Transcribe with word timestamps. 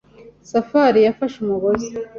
Safari 0.51 0.99
yafashe 1.07 1.37
umugozi. 1.39 1.89